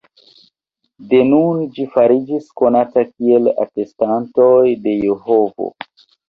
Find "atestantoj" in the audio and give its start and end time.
3.67-4.65